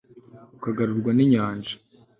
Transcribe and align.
ukagarurwa 0.55 1.11
n'inyanja 1.13 1.73